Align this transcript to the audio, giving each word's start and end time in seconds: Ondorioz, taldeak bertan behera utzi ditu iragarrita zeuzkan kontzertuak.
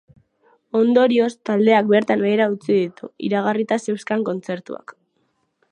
Ondorioz, 0.79 1.27
taldeak 1.49 1.91
bertan 1.91 2.25
behera 2.25 2.49
utzi 2.55 2.69
ditu 2.79 3.11
iragarrita 3.29 3.79
zeuzkan 3.87 4.27
kontzertuak. 4.31 4.97